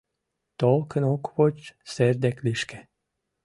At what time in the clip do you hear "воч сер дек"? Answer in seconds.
1.35-2.37